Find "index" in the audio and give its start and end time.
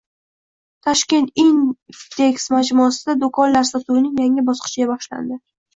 1.43-2.47